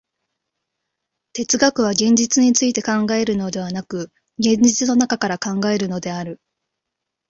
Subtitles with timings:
[1.33, 6.41] 哲学は現実について考えるのでなく、現実の中から考えるのである。